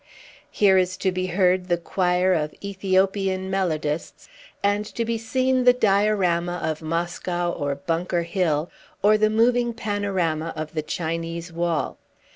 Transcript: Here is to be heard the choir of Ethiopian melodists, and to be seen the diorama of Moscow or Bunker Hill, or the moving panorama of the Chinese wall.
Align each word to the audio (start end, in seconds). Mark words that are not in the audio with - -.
Here 0.49 0.79
is 0.79 0.97
to 0.97 1.11
be 1.11 1.27
heard 1.27 1.67
the 1.67 1.77
choir 1.77 2.33
of 2.33 2.55
Ethiopian 2.63 3.51
melodists, 3.51 4.27
and 4.63 4.83
to 4.83 5.05
be 5.05 5.19
seen 5.19 5.63
the 5.63 5.73
diorama 5.73 6.59
of 6.63 6.81
Moscow 6.81 7.51
or 7.51 7.75
Bunker 7.75 8.23
Hill, 8.23 8.71
or 9.03 9.15
the 9.15 9.29
moving 9.29 9.75
panorama 9.75 10.53
of 10.55 10.73
the 10.73 10.81
Chinese 10.81 11.53
wall. 11.53 11.99